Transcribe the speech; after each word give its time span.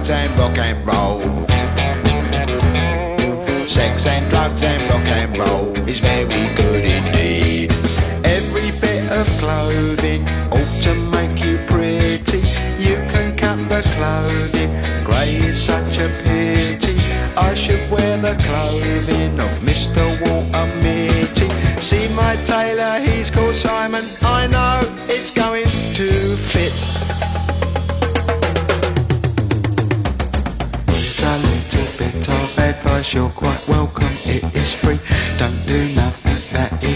Drugs 0.00 0.10
and 0.10 0.38
rock 0.38 0.58
and 0.58 0.86
roll. 0.86 1.20
Sex 3.66 4.06
and 4.06 4.30
drugs 4.30 4.62
and 4.62 4.90
rock 4.90 5.06
and 5.06 5.38
roll 5.38 5.88
is 5.88 6.00
very 6.00 6.54
good 6.56 6.84
indeed. 6.84 7.70
Every 8.24 8.70
bit 8.80 9.10
of 9.12 9.26
clothing 9.38 10.26
ought 10.50 10.82
to 10.82 10.94
make 10.94 11.44
you 11.44 11.58
pretty. 11.66 12.40
You 12.78 12.96
can 13.12 13.36
cut 13.36 13.58
the 13.68 13.82
clothing, 13.96 14.70
grey 15.04 15.36
is 15.36 15.62
such 15.62 15.98
a 15.98 16.08
pity. 16.24 16.98
I 17.36 17.54
should 17.54 17.90
wear 17.90 18.16
the 18.16 18.34
clothing 18.46 19.38
of 19.38 19.50
Mr. 19.60 20.02
Walter 20.22 20.66
Mitty. 20.82 21.48
See 21.80 22.08
my 22.14 22.36
tailor, 22.46 23.00
he's 23.00 23.30
called 23.30 23.54
Simon. 23.54 24.04
I 24.22 24.39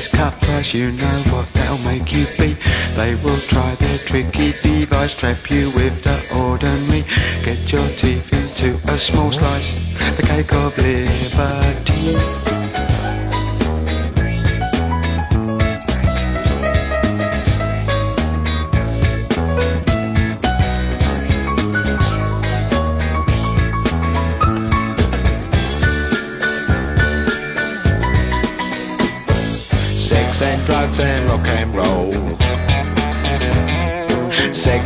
that 0.05 0.13
is 0.13 0.21
cut 0.21 0.41
price, 0.43 0.75
you 0.75 0.93
know 0.93 1.23
what 1.31 1.47
they'll 1.53 1.79
make 1.79 2.13
you 2.13 2.27
be. 2.39 2.57
They 2.97 3.15
will 3.23 3.41
try 3.41 3.75
their 3.77 3.99
tricky 3.99 4.53
device, 4.63 5.15
trap 5.15 5.51
you 5.51 5.71
with 5.71 6.03
the 6.03 6.17
ordinary. 6.37 7.05
Get 7.45 7.73
your 7.73 7.87
teeth 7.89 8.33
into 8.33 8.81
a 8.91 8.99
small 8.99 9.33
slice, 9.33 10.17
the 10.17 10.23
cake 10.23 10.53
of 10.53 10.77
liberty. 10.79 12.54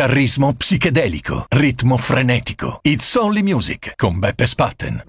Chitarrismo 0.00 0.54
psichedelico, 0.54 1.44
ritmo 1.50 1.98
frenetico. 1.98 2.78
It's 2.84 3.16
Only 3.16 3.42
Music 3.42 3.92
con 3.96 4.18
Beppe 4.18 4.46
Spatten. 4.46 5.04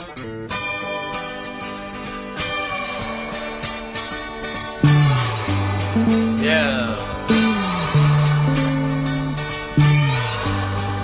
Yeah. 6.42 6.90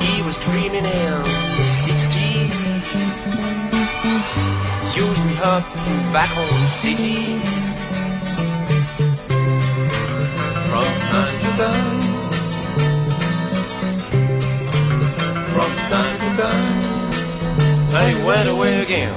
He 0.01 0.22
was 0.24 0.38
dreaming 0.44 0.84
in 0.84 1.24
the 1.56 1.63
60s. 1.63 2.56
Using 4.98 5.38
up 5.44 5.63
back 6.12 6.29
home 6.36 6.67
cities. 6.67 7.41
From 10.67 10.84
time 11.10 11.39
to 11.39 11.48
time. 11.56 11.97
They 18.08 18.16
went 18.24 18.48
away 18.48 18.82
again. 18.84 19.14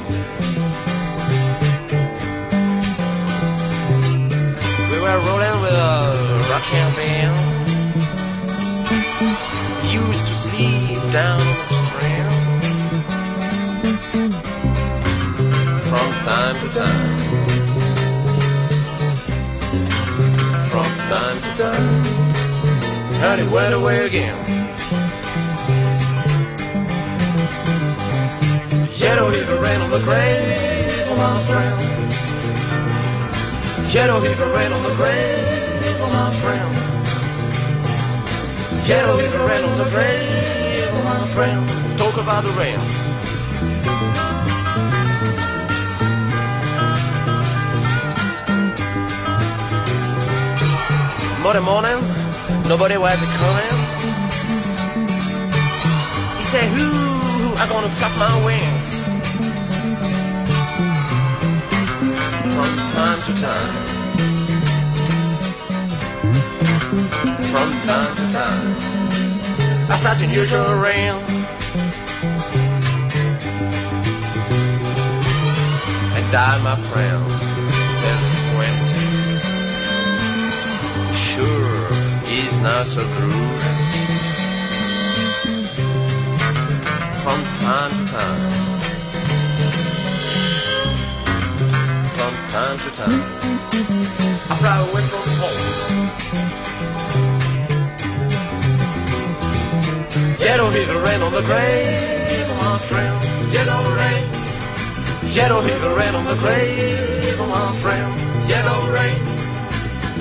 We 4.91 4.99
were 5.05 5.19
rolling 5.27 5.59
with 5.63 5.77
a 5.91 5.91
rock 6.51 6.67
and 6.75 6.97
band. 6.97 7.37
Used 9.95 10.27
to 10.27 10.35
sleep 10.35 10.99
down 11.13 11.41
on 11.41 11.57
the 11.71 11.77
strand. 11.87 12.35
From 15.89 16.11
time 16.27 16.57
to 16.63 16.69
time. 16.81 17.19
From 20.73 20.91
time 21.13 21.39
to 21.45 21.51
time. 21.63 22.05
And 23.23 23.41
it 23.41 23.49
went 23.53 23.73
away 23.73 24.07
again. 24.07 24.60
The 29.01 29.07
rain 29.07 29.81
on 29.81 29.91
the 29.91 29.99
grave 30.01 31.11
of 31.11 31.17
my 31.17 31.39
friend. 31.49 31.81
The 33.91 34.47
rain 34.55 34.73
on 34.73 34.83
the 34.83 34.95
grave 35.01 36.01
of 36.05 36.11
my 36.13 36.31
friend. 36.41 36.71
The 38.87 39.41
rain 39.49 39.65
on 39.65 39.79
the 39.79 39.89
grave 39.89 40.93
of 40.93 41.05
my 41.05 41.21
friend. 41.33 41.61
Talk 41.99 42.17
about 42.21 42.43
the 42.45 42.53
rain. 42.61 42.79
Monday 51.43 51.65
morning, 51.65 52.01
nobody 52.69 52.99
was 52.99 53.21
coming. 53.41 53.77
He 56.37 56.43
said, 56.43 56.69
Who, 56.77 56.85
who 56.85 57.49
are 57.57 57.69
gonna 57.69 57.89
flap 57.89 58.15
my 58.19 58.45
wings? 58.45 58.80
Time 63.01 63.23
to 63.23 63.35
time. 63.41 63.77
From 67.51 67.69
time 67.89 68.15
to 68.21 68.27
time. 68.39 68.69
I 69.93 69.97
such 69.97 70.21
unusual 70.27 70.75
rain. 70.87 71.15
And 76.17 76.31
I, 76.49 76.53
my 76.69 76.77
friend, 76.89 77.23
is 78.13 78.27
winter. 78.59 79.09
Sure, 81.29 81.77
he's 82.31 82.55
not 82.67 82.85
so 82.85 83.03
cruel. 83.15 83.57
From 87.23 87.41
time 87.65 87.93
to 87.99 88.13
time. 88.13 88.60
Time 92.51 92.79
to 92.79 92.91
time. 92.99 93.23
I 94.51 94.55
fly 94.59 94.77
away 94.83 95.05
from 95.07 95.27
home. 95.39 95.59
Yellow 100.43 100.71
is 100.71 100.87
the 100.89 100.99
rain 100.99 101.21
on 101.23 101.33
the 101.33 101.45
grave 101.47 102.51
of 102.51 102.59
my 102.59 102.77
friend. 102.89 103.15
Yellow 103.55 103.83
rain. 104.01 104.25
Yellow 105.31 105.63
is 105.63 105.81
the 105.81 105.93
rain 105.95 106.15
on 106.19 106.25
the 106.27 106.39
grave 106.43 107.41
of 107.41 107.49
my 107.49 107.71
friend. 107.83 108.11
Yellow 108.51 108.81
rain. 108.97 109.21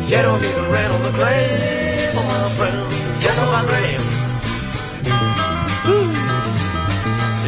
Yellow 0.06 0.36
is 0.38 0.56
the 0.62 0.68
rain 0.74 0.90
on 0.96 1.02
the 1.10 1.14
grave 1.18 2.14
of 2.20 2.26
my 2.30 2.46
friend. 2.58 2.80
Yellow 3.26 3.50
rain. 3.74 4.02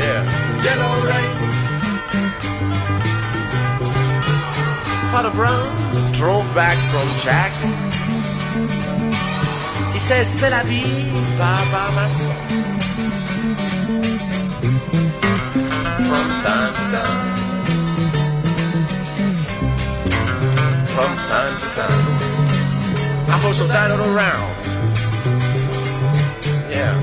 Yeah. 0.02 0.22
Yellow 0.66 0.94
rain. 1.06 1.41
Father 5.12 5.32
Brown 5.32 5.68
drove 6.14 6.48
back 6.56 6.78
from 6.90 7.06
Jackson. 7.20 7.70
He 9.92 10.00
says, 10.00 10.30
C'est 10.30 10.50
la 10.50 10.64
vie, 10.64 11.12
papa, 11.38 11.92
ma 11.96 12.08
son. 12.08 12.36
From 16.08 16.28
time 16.46 16.74
to 16.78 16.84
time. 16.96 17.20
From 20.96 21.12
time 21.32 21.56
to 21.62 21.68
time. 21.76 22.06
I 23.28 23.46
also 23.46 23.66
all 23.68 24.02
around. 24.16 24.52
Yeah. 26.72 26.96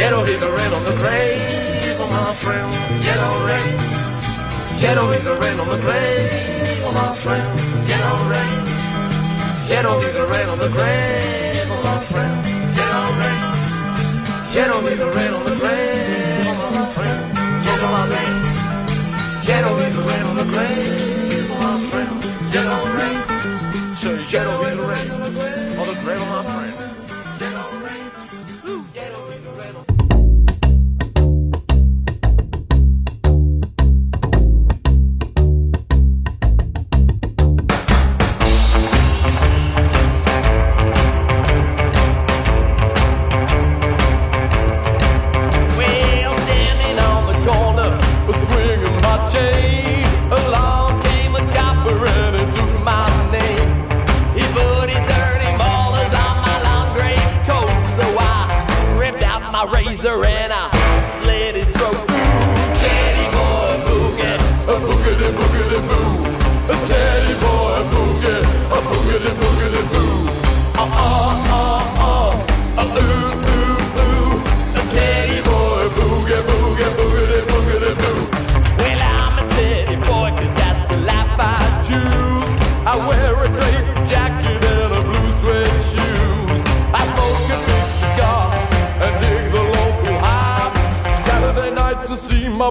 Yellow 0.00 0.24
is 0.24 0.40
the 0.40 0.50
rain 0.56 0.72
on 0.72 0.84
the 0.84 0.96
grave 1.02 2.00
of 2.00 2.10
my 2.10 2.32
friend. 2.32 3.04
Yellow 3.04 3.46
rain. 3.46 3.91
Yellow 4.82 5.10
is 5.10 5.22
the 5.22 5.36
rain 5.36 5.60
on 5.60 5.68
the 5.68 5.78
grave 5.78 6.84
of 6.84 6.92
my 6.92 7.14
friend. 7.14 7.46
Yellow 7.86 8.18
rain. 8.34 8.58
Yellow 9.70 9.98
is 10.00 10.12
the 10.12 10.26
rain 10.26 10.48
on 10.48 10.58
the 10.58 10.70
grave 10.74 11.70
of 11.70 11.84
my 11.86 11.98
friend. 12.10 12.34
Yellow 12.74 13.06
rain. 13.22 13.42
Yellow 14.50 14.86
is 14.90 14.98
the 14.98 15.06
rain 15.06 15.32
on 15.38 15.44
the 15.46 15.56
grave 15.62 16.48
of 16.50 16.70
my 16.74 16.86
friend. 16.94 17.20
Yellow 17.62 18.10
rain. 18.10 18.34
Yellow 19.46 19.74
is 19.86 19.92
the 19.94 20.02
rain 20.02 20.24
on 20.30 20.36
the 20.42 20.48
grave 20.50 21.50
of 21.52 21.58
my 21.62 21.78
friend. 21.90 22.14
Yellow 22.52 22.82
rain. 22.98 23.18
So 23.94 24.10
yellow 24.34 24.66
is 24.66 24.71
swinging 49.30 49.61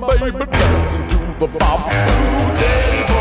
baby 0.08 0.46
dancing 0.46 1.08
to 1.10 1.40
the 1.40 1.48
bop. 1.60 1.88
Ooh, 1.88 2.58
teddy 2.58 3.14
boy 3.14 3.21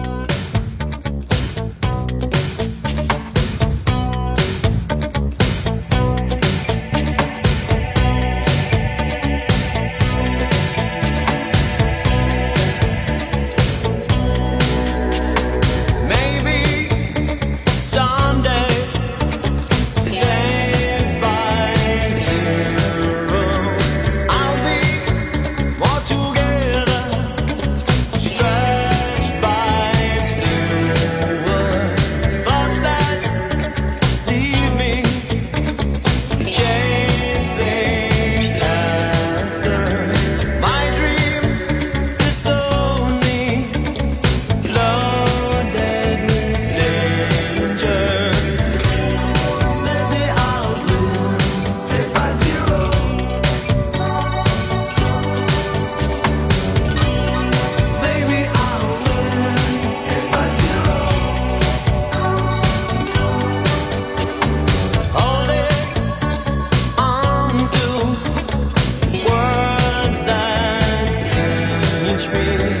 touch 72.21 72.33
me. 72.33 72.80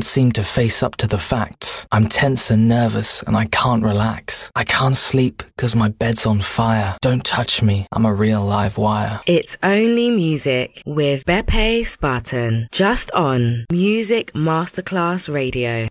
can't 0.00 0.06
seem 0.06 0.32
to 0.32 0.42
face 0.42 0.82
up 0.82 0.96
to 0.96 1.06
the 1.06 1.18
facts. 1.18 1.86
I'm 1.92 2.06
tense 2.06 2.50
and 2.50 2.66
nervous 2.66 3.22
and 3.24 3.36
I 3.36 3.44
can't 3.44 3.82
relax. 3.84 4.50
I 4.56 4.64
can't 4.64 4.96
sleep 4.96 5.42
because 5.54 5.76
my 5.76 5.90
bed's 5.90 6.24
on 6.24 6.40
fire. 6.40 6.96
Don't 7.02 7.22
touch 7.22 7.62
me. 7.62 7.86
I'm 7.92 8.06
a 8.06 8.14
real 8.14 8.42
live 8.42 8.78
wire. 8.78 9.20
It's 9.26 9.58
only 9.62 10.08
music 10.08 10.82
with 10.86 11.26
Beppe 11.26 11.84
Spatten. 11.84 12.70
Just 12.72 13.10
on 13.12 13.66
Music 13.70 14.32
Masterclass 14.32 15.28
Radio. 15.28 15.88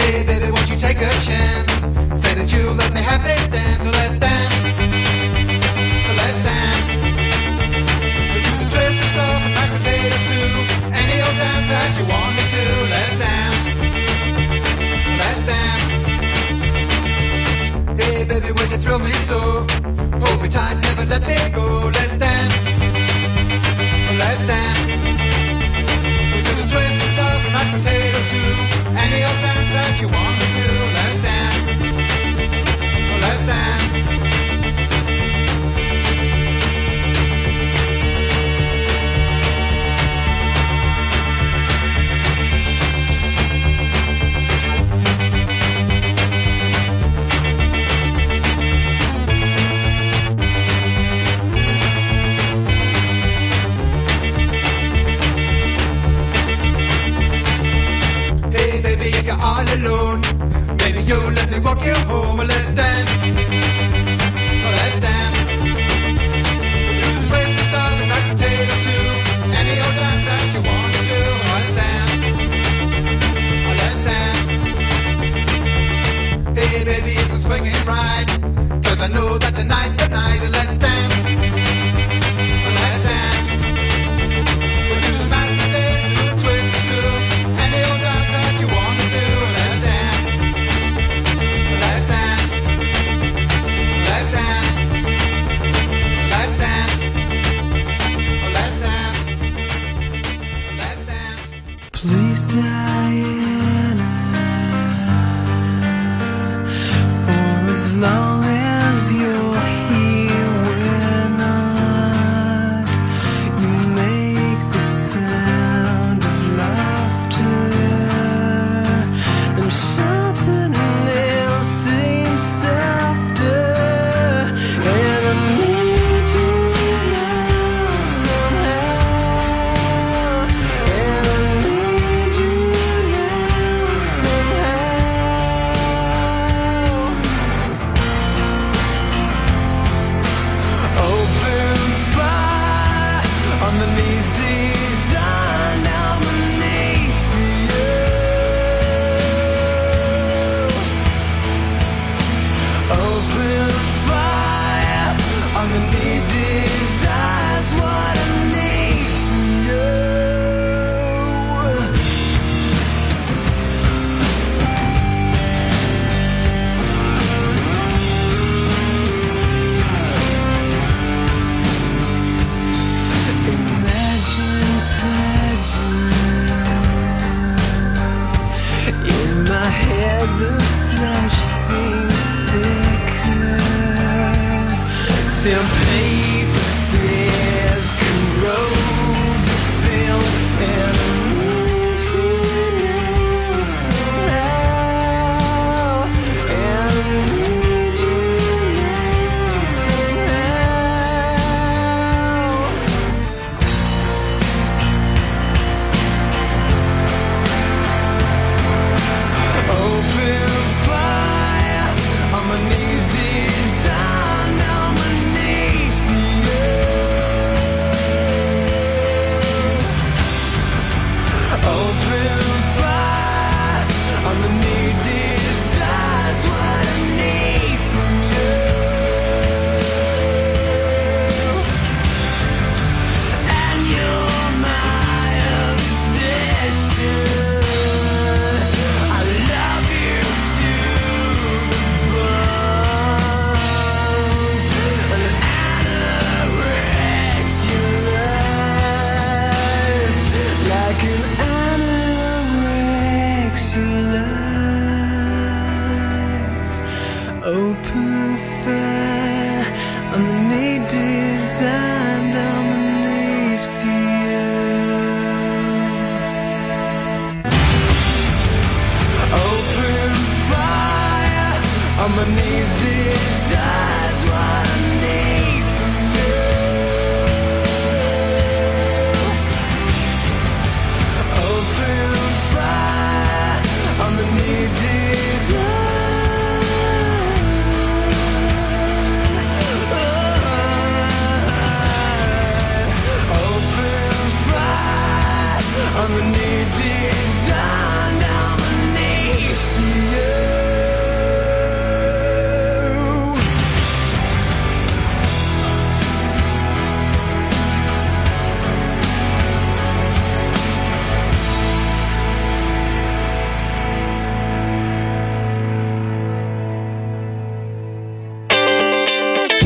Hey 0.00 0.24
baby, 0.24 0.50
won't 0.50 0.70
you 0.70 0.78
take 0.78 0.96
a 0.96 1.10
chance? 1.20 1.72
Say 2.18 2.32
that 2.36 2.50
you 2.54 2.70
let 2.70 2.94
me 2.94 3.02
have 3.02 3.22
this 3.22 3.48
dance. 3.48 3.99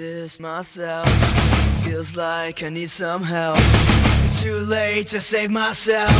this 0.00 0.40
myself. 0.40 1.06
Feels 1.84 2.16
like 2.16 2.62
I 2.62 2.70
need 2.70 2.88
some 2.88 3.22
help. 3.22 3.58
It's 4.24 4.42
too 4.42 4.56
late 4.56 5.08
to 5.08 5.20
save 5.20 5.50
myself, 5.50 6.10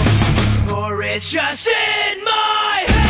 or 0.70 1.02
it's 1.02 1.30
just 1.30 1.66
in 1.66 2.22
my 2.22 2.84
head. 2.86 3.09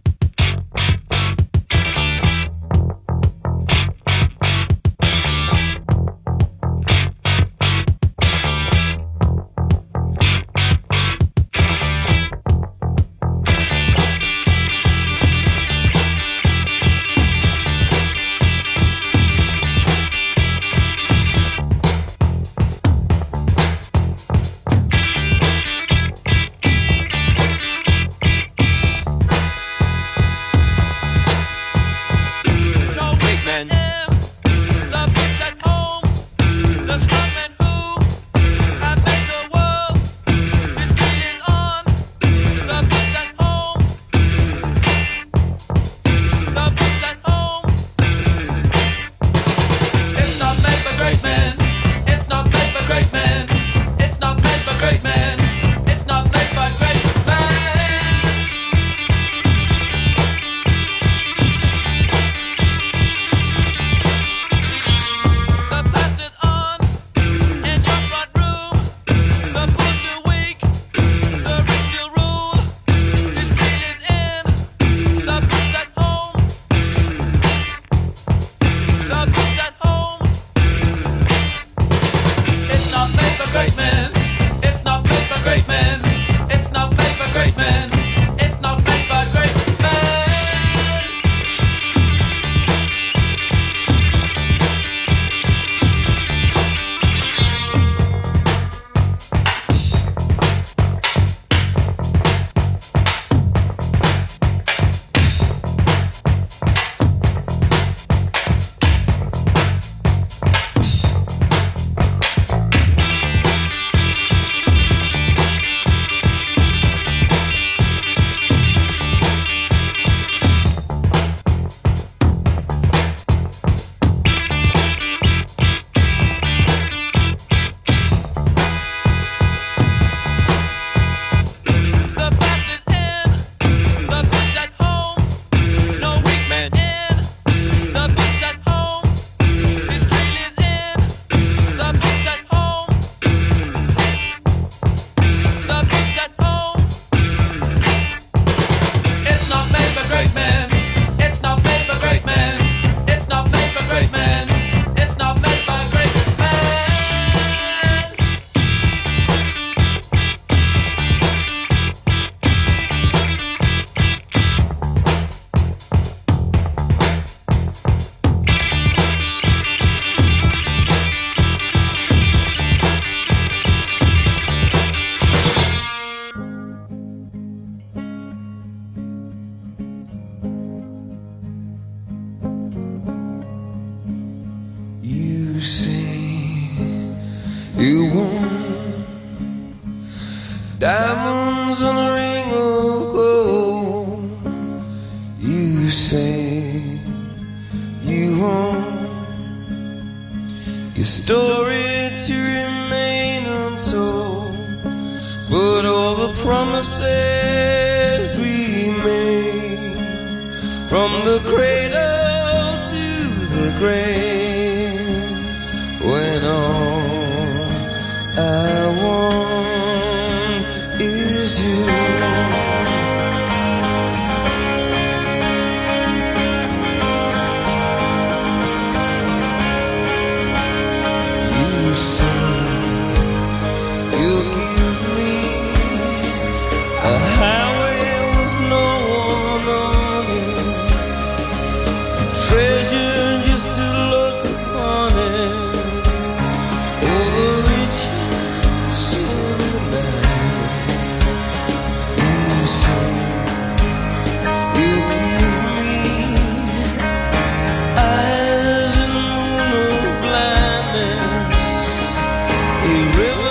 River. 262.91 263.50